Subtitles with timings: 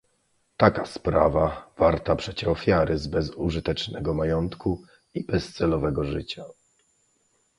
[0.57, 4.81] "Taka sprawa warta przecie ofiary z bezużytecznego majątku
[5.13, 6.43] i bezcelowego życia."